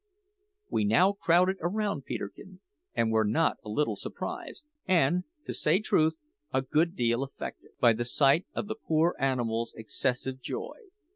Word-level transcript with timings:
We 0.67 0.83
now 0.83 1.11
crowded 1.13 1.57
around 1.61 2.05
Peterkin, 2.05 2.61
and 2.95 3.11
were 3.11 3.23
not 3.23 3.57
a 3.63 3.69
little 3.69 3.95
surprised 3.95 4.65
and, 4.87 5.25
to 5.45 5.53
say 5.53 5.77
truth, 5.79 6.17
a 6.51 6.63
good 6.63 6.95
deal 6.95 7.21
affected 7.21 7.73
by 7.79 7.93
the 7.93 8.05
sight 8.05 8.47
of 8.55 8.65
the 8.67 8.73
poor 8.73 9.15
animal's 9.19 9.75
excessive 9.75 10.41
joy. 10.41 10.79